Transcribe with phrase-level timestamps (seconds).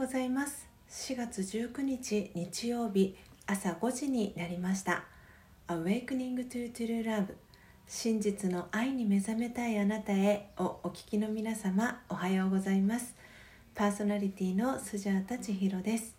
[0.00, 0.66] ございます。
[0.88, 5.04] 4月19日日曜日朝5時になりました。
[5.68, 7.34] Awakening to True Love
[7.86, 13.14] 真実の愛に目覚めたいあなたへをお聞きの皆様おはようございます。
[13.74, 16.16] パーソナリティのスジャータ千尋です。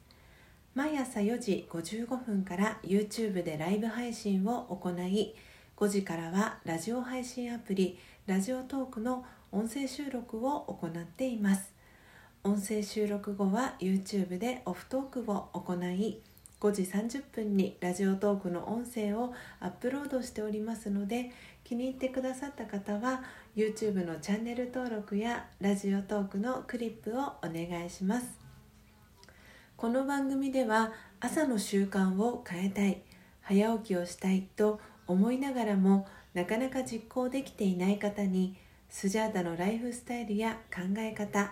[0.75, 5.33] 毎朝4時55分から YouTube でライブ配信を行い
[5.75, 11.80] 5時からはラジオ配信アプリラジオトークの音声収録を行っています。
[12.43, 16.19] 音声収録後は YouTube でオフトークを行い
[16.59, 21.29] 5時30分にラジオトークの音声をアップロードしておりますので
[21.63, 23.21] 気に入ってくださった方は
[23.55, 28.39] YouTube のチャンネル登録やラジオトークのクリップをお願いします。
[29.77, 33.01] この番組では朝の習慣を変えたい
[33.41, 38.57] 早起きをしたいと思いながらもなかなか実行できていない方に
[38.89, 41.51] スジャータのライフスタイルや考え方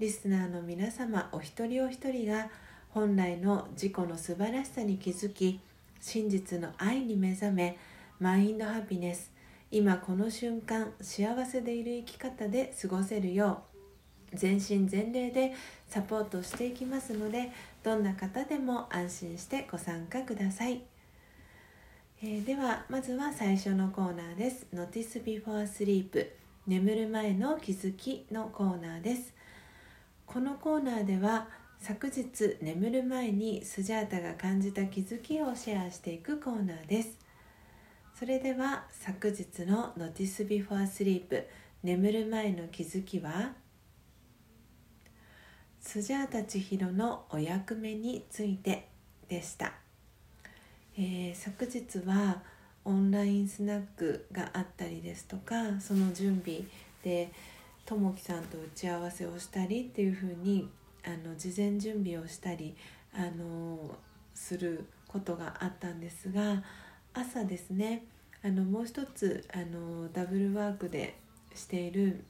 [0.00, 2.48] リスナーの皆様お一人お一人が
[2.88, 5.60] 本来の自己の素晴らしさに気づき
[6.00, 7.76] 真実の愛に目覚め
[8.18, 9.30] マインドハピネス
[9.70, 13.64] 今この瞬間幸せでいる生き方で過ごせるよ
[14.32, 15.52] う全身全霊で
[15.86, 20.80] サポートしていきますのでどんな方でも安心してご参加ください、
[22.22, 24.66] えー、ではまずは最初のコーナーです。
[24.74, 26.26] Notice Before Sleep
[26.66, 29.34] 眠る前の気づきのコーナーです。
[30.32, 31.48] このコーナーでは
[31.80, 37.18] 昨日眠る前にスジャータが感じた気づきをシェアしていくコーナーです。
[38.16, 41.46] それでは昨日の Notice Before Sleep
[41.82, 43.54] 眠る前の気づきは？
[45.80, 48.86] スジャータ千尋のお役目について
[49.26, 49.72] でした、
[50.96, 52.40] えー、昨日は
[52.84, 56.60] オンラインスナックがあったりですとかその準備
[57.02, 57.32] で
[57.84, 60.68] ともきさんと打ち合わせをしたりっていうふうに
[61.04, 62.76] あの事前準備をしたり
[63.12, 63.96] あの
[64.34, 66.62] することがあったんですが
[67.12, 68.04] 朝ですね
[68.44, 71.18] あのもう一つあのダブルワークで
[71.54, 72.24] している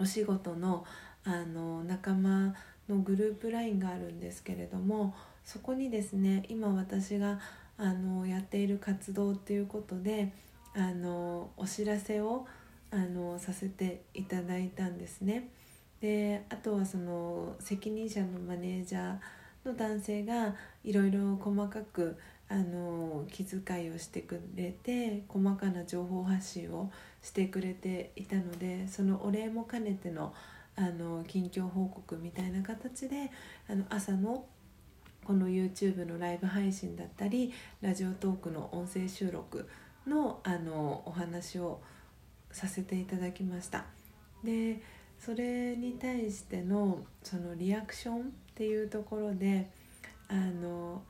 [0.00, 0.84] お仕事の
[1.24, 2.54] あの仲間
[2.88, 7.38] のグループ LINE があるんですけれどもそこにですね今私が
[7.76, 10.32] あのやっている活動っていうことで
[10.74, 12.46] あのお知らせを
[12.90, 15.48] あのさせていただいたんですね。
[16.00, 20.54] であとはその責任者のマネージャーの男性が
[20.84, 22.16] いろいろ細かく
[22.48, 26.90] あの気遣いをしてくれて細かな情報発信を
[27.20, 30.32] してくれていたのでそのお礼も兼ねての
[30.76, 33.32] あの近況報告みたいな形で
[33.68, 34.46] あの朝の
[35.24, 39.68] この YouTube のライブ配信だったりラジオトークの音声収録
[40.06, 41.80] のあのお話を
[42.50, 43.84] させていただきました。
[44.44, 44.80] で
[45.18, 49.68] それに対してのそのリアクションっていうところで
[50.28, 51.02] あの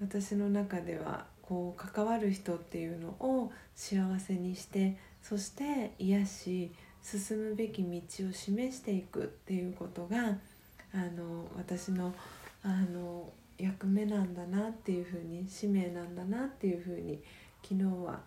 [0.00, 10.38] 私の中ではこう関わる人っていうのを幸せにしてそして癒し進むべき道を示していくっていうことが
[10.92, 12.14] あの私の
[12.62, 17.22] あの役目なんだなっていうふうに使命なんだなっていうふうに
[17.62, 18.20] 昨日は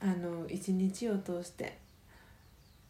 [0.00, 1.78] あの一日を通して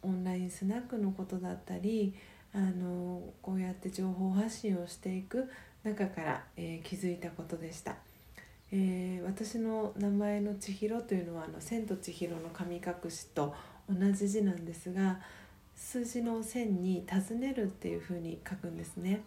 [0.05, 2.13] オンラインスナックのことだったり
[2.53, 5.49] あのこうやって情報発信をしていく
[5.83, 7.95] 中から、えー、気づいたことでした、
[8.71, 13.53] えー、私の名前の千尋というのは「あの千と千尋の神隠し」と
[13.89, 15.19] 同じ字なんですが
[15.75, 19.21] 数字の線に「尋ねる」っていうふうに書くんですね。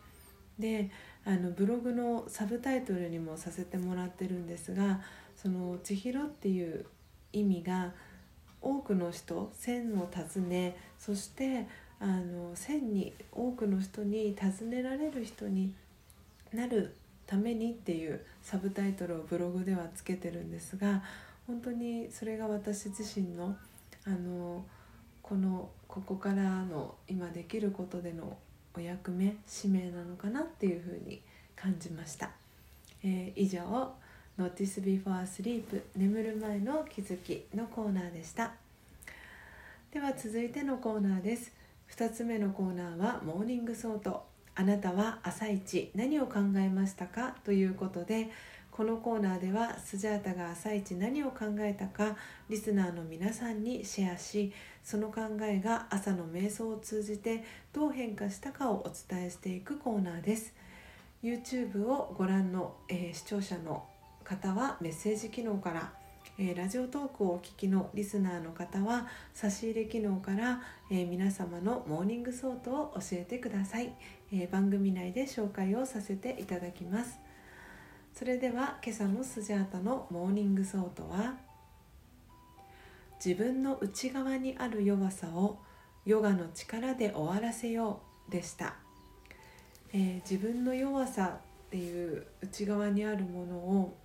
[0.58, 0.90] で
[1.24, 5.00] あのブログのサブタイトルにもさせてもらってるんですが
[5.36, 6.86] その「千尋」っていう
[7.32, 7.92] 意味が
[8.60, 11.66] 「多くの人線を訪ねそして
[12.00, 15.74] あの線に多くの人に尋ねられる人に
[16.52, 16.94] なる
[17.26, 21.02] ためにっていうサブタイトルをブログではつけてるんですが
[21.46, 23.56] 本当にそれが私自身の
[24.04, 24.64] あの
[25.22, 28.38] このここからの今できることでの
[28.74, 31.20] お役目使命なのかなっていうふうに
[31.54, 32.30] 感じました。
[33.02, 33.92] えー、以上
[34.38, 38.52] Notice Before Sleep 眠る前の気づきのコーナーでした。
[39.90, 41.52] では続いてのコーナーです。
[41.90, 44.24] 2つ目のコーナーは Morning Thought
[44.54, 47.34] あなたは朝一何を考えましたか？
[47.44, 48.30] ということで
[48.70, 52.16] このコーナーではスジャータが朝一何を考えたか？
[52.48, 54.52] リスナーの皆さんにシェアし
[54.84, 57.42] その考えが朝の瞑想を通じて
[57.72, 60.54] どう変化したかをお伝えしていくコーナーです。
[61.24, 63.87] YouTube をご覧の、えー、視聴者の
[64.28, 65.92] 方はメッセージ機能から
[66.40, 73.92] えー、ラジオトークをお聞きのリスナーの方は差し入れ機能から、えー、皆様の Morning Thought を教えてください、
[74.32, 77.18] えー、番組内で紹介をさせていただきます。
[78.14, 81.34] それでは今朝のスジャータの Morning Thought は
[83.24, 85.58] 自分の内側にある弱さを
[86.04, 88.74] ヨガの力で終わらせようでした、
[89.92, 91.38] え自分の弱さ
[91.68, 93.96] っていう内側にあるものを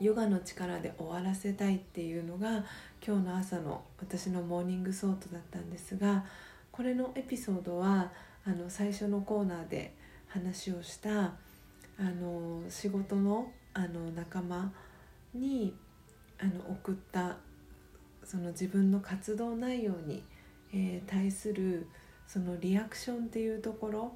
[0.00, 2.64] ヨガの力で終わらせたいっていうのが
[3.04, 6.24] 今日の朝の私の Morning Thought だったんですが
[6.70, 8.12] これのエピソードは
[8.46, 9.94] あの最初のコーナーで
[10.28, 11.32] 話をした
[11.98, 14.72] あの仕事のあの仲間
[15.34, 15.74] に
[16.40, 17.36] あの送った
[18.24, 20.22] その自分の活動内容に、
[20.72, 21.88] えー、対する
[22.26, 24.12] そのリアクションっていうところ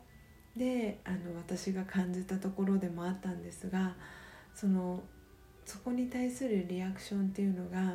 [0.56, 3.94] であの私が感じたところでもあったんですが
[4.54, 5.02] その
[5.64, 7.94] そこに対するリアクションっていうのが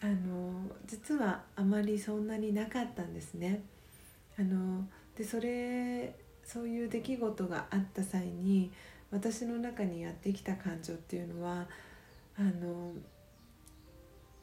[0.00, 0.52] あの
[0.86, 3.62] 実はあまりそんなになかったんですね。
[4.38, 4.84] あの
[5.16, 8.70] でそれそういう出来事があった際に
[9.10, 11.66] 私の中にやってきた感情っていうのは
[12.36, 12.92] あの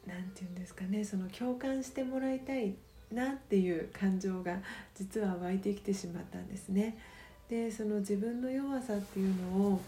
[0.08, 2.74] 何て言うんですかねその共感してもらいたい
[3.12, 4.58] なっていう感情が
[4.96, 6.98] 実は湧いてきてしまったんですね。
[7.50, 9.82] でその自分の弱さっていうのを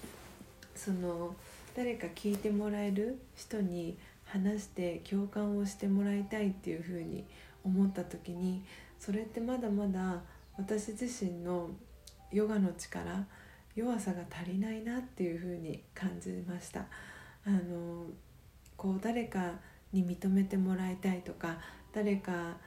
[0.75, 1.33] その
[1.75, 7.25] 誰か聞いてもらえる人に話して共感をしてもらいたいっていうふうに
[7.63, 8.63] 思った時に
[8.99, 10.21] それってまだまだ
[10.57, 11.69] 私自身の
[12.31, 13.25] ヨガの力
[13.75, 16.81] 弱さが足りないなっていうふうに感じました
[17.45, 18.05] あの
[18.77, 19.53] こう誰か
[19.91, 21.57] に認めてもらいたいとか
[21.93, 22.57] 誰か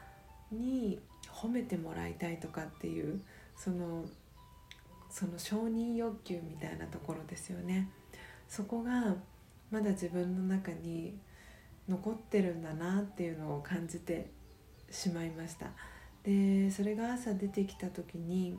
[0.50, 3.20] に褒めてもらいたいとかっていう
[3.56, 4.04] その
[5.10, 7.88] その承認欲求みたいなところですよね。
[8.48, 9.16] そこが
[9.70, 11.18] まだ自分の中に
[11.88, 14.30] 残ってるんだなっていうのを感じて
[14.90, 15.66] しまいました。
[16.22, 18.58] でそれが朝出てきた時に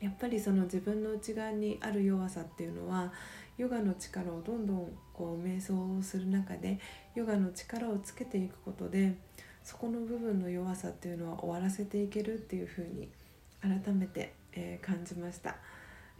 [0.00, 3.12] やっぱりその自分の内側にある弱さっていうのは
[3.56, 6.78] ヨガの力をどんどんこう瞑想をする中で
[7.14, 9.14] ヨガの力をつけていくことで
[9.62, 13.08] そこの部分の弱さっていうのは終わらせていけるっていうふうに
[13.62, 15.56] 改めて、えー、感じました、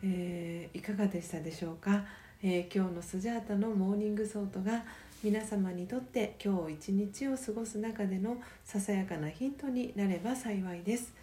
[0.03, 2.05] えー、いかがでしたでしょうか？
[2.47, 4.85] え、今日のスジャータの Morning Thought が
[5.23, 8.37] 皆様にとって今日一日を過ごす中での
[8.67, 11.15] ささやかなヒントになれば幸いです。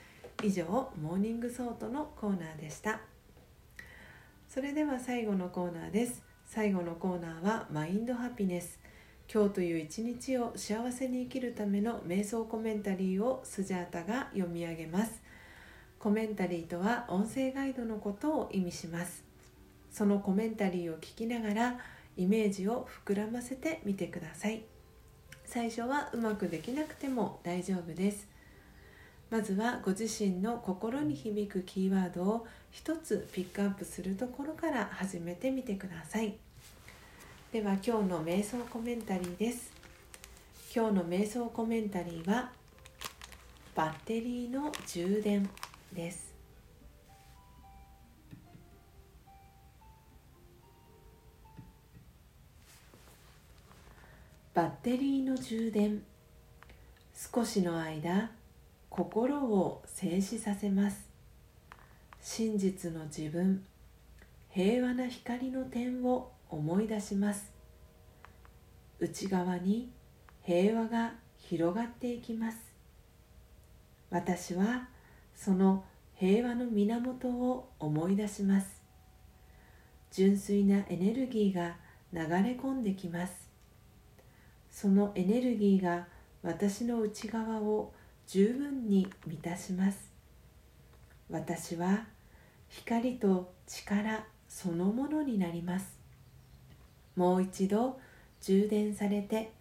[0.44, 0.66] 以上
[1.00, 3.02] Morning Thought のコーナーでした。
[4.50, 6.24] それでは最後のコーナーです。
[6.48, 8.80] 最後のコーナーは Mind Happiness。
[9.32, 15.22] 今日という一日を幸せに生きるための瞑想コメンタリーをスジャータが読み上げます。
[16.00, 19.31] コメンタリーとは音声ガイドのことを意味します。
[19.92, 21.80] そのコメンタリーを聞きながら
[22.18, 24.64] イメージを膨らませてみてください。
[25.46, 28.28] 最初はうまくできなくても大丈夫です。
[29.30, 36.36] まずはご自身の心に響くキーワードを一つピックアップするところから始めてみてください。
[37.52, 39.72] では今日の瞑想コメンタリーです。
[40.74, 42.52] 今日の瞑想コメンタリーは
[43.76, 45.50] バッテリーの充電
[45.94, 46.31] です。
[54.54, 56.04] バッテリーの充電。
[57.16, 58.32] 少しの間
[58.90, 61.08] 心を静止させます。
[62.20, 63.64] 真実の自分
[64.50, 67.54] 平和な光の点を思い出します。
[69.00, 69.90] 内側に
[70.42, 72.58] 平和が広がっていきます。
[74.10, 74.90] 私は
[75.34, 78.82] その平和の源を思い出します。
[80.12, 81.78] 純粋なエネルギーが
[82.12, 83.51] 流れ込んできます。
[84.72, 86.08] そのエネルギーが
[86.42, 87.94] 私の内側を
[88.26, 90.10] 十分に満たします。
[91.30, 92.06] 私は
[92.70, 95.98] 光と力そのものになります。
[97.16, 98.00] もう一度
[98.42, 99.52] 充電されて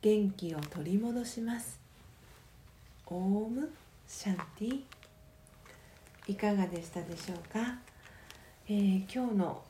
[0.00, 1.80] 元気を取り戻します。
[3.06, 3.70] Om
[4.06, 4.82] Shanti。
[6.26, 7.78] いかがでしたでしょうか、
[8.66, 9.62] えー、今日の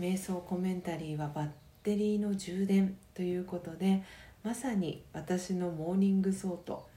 [0.00, 1.48] 瞑想コメンタリーはバッ
[1.82, 4.02] テリーの充電ということで
[4.42, 6.88] まさに私の Morning Thought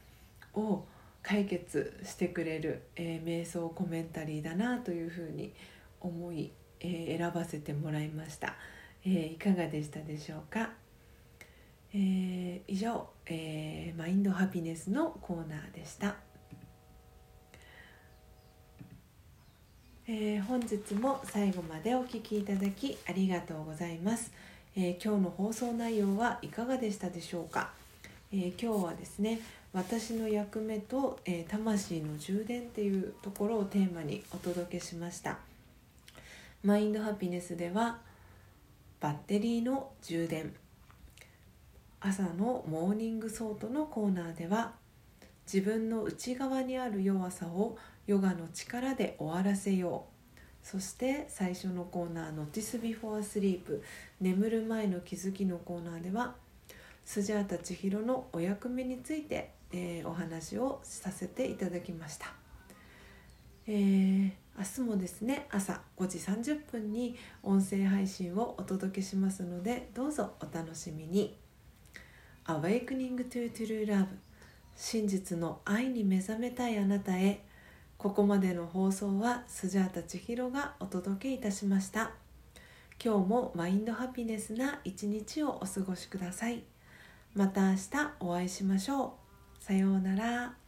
[0.53, 0.85] を
[1.23, 5.53] 解決してくれる、えー、瞑想コメンタリーだなというふうに
[5.99, 8.55] 思い、えー、選ばせてもらいました、
[9.05, 10.71] えー、いかがでしたでしょうか、
[11.93, 16.15] えー、以上、えー、マインドハピネスのコーナーでした、
[20.07, 24.31] えー、本日も最後までお聴きいただきありがとうございます、
[24.75, 27.71] え今日の放送内容はいかがでしたでしょうか、
[28.31, 29.41] え今日はですね
[29.73, 35.39] 私の役目と、え魂の充電っていうところをテーマにお届けしました。
[36.63, 37.99] Mind Happiness では
[39.01, 40.53] バッテリーの充電。
[41.99, 44.71] 朝の Morning Thought のコーナーでは
[45.51, 50.20] 自分の内側にある弱さをヨガの力で終わらせよう。
[50.63, 53.81] そして最初のコーナー「Notice Before Sleep」
[54.21, 56.35] 眠る前の気づきのコーナーでは
[57.05, 62.33] スジャータ千尋のお役目について、えー、お話をさせていただきました。
[63.67, 71.37] えー明日もですね朝5時30分に音声配信をお届けしますのでどうぞお楽しみに。
[72.45, 74.07] Awakening to True Love
[74.75, 77.43] 真実の愛に目覚めたいあなたへ。
[78.01, 82.09] ここまでの放送はスジャータ千尋がお届けいたしました。
[82.99, 86.63] 今日もマインドハピネスな一日をお過ごしください。
[87.35, 87.89] また明日
[88.19, 89.17] お会いしましょ
[89.61, 89.63] う。
[89.63, 90.60] さようなら。